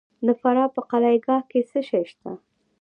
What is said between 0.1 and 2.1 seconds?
د فراه په قلعه کاه کې څه شی